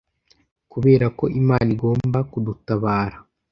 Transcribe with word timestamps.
kuberako 0.71 1.23
imana 1.41 1.67
igomba 1.75 2.19
kudutabara 2.31 3.17